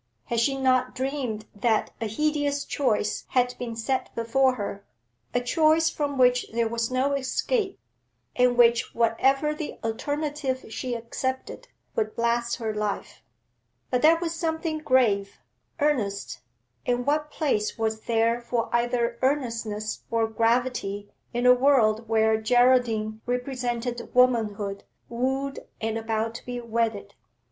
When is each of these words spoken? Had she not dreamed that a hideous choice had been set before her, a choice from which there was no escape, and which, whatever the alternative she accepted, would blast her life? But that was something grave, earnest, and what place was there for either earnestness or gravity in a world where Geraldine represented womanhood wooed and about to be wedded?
Had 0.25 0.39
she 0.39 0.57
not 0.57 0.95
dreamed 0.95 1.45
that 1.53 1.91
a 2.01 2.07
hideous 2.07 2.65
choice 2.65 3.23
had 3.27 3.53
been 3.59 3.75
set 3.75 4.09
before 4.15 4.55
her, 4.55 4.83
a 5.31 5.39
choice 5.39 5.91
from 5.91 6.17
which 6.17 6.47
there 6.51 6.67
was 6.67 6.89
no 6.89 7.13
escape, 7.13 7.79
and 8.35 8.57
which, 8.57 8.95
whatever 8.95 9.53
the 9.53 9.77
alternative 9.83 10.65
she 10.73 10.95
accepted, 10.95 11.67
would 11.95 12.15
blast 12.15 12.55
her 12.55 12.73
life? 12.73 13.21
But 13.91 14.01
that 14.01 14.21
was 14.21 14.33
something 14.33 14.79
grave, 14.79 15.37
earnest, 15.79 16.39
and 16.83 17.05
what 17.05 17.29
place 17.29 17.77
was 17.77 18.05
there 18.05 18.41
for 18.41 18.69
either 18.75 19.19
earnestness 19.21 20.01
or 20.09 20.25
gravity 20.27 21.11
in 21.31 21.45
a 21.45 21.53
world 21.53 22.07
where 22.09 22.41
Geraldine 22.41 23.21
represented 23.27 24.09
womanhood 24.15 24.83
wooed 25.09 25.59
and 25.79 25.95
about 25.95 26.33
to 26.33 26.45
be 26.47 26.59
wedded? 26.59 27.13